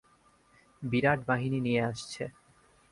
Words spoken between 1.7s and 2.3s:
আসছে।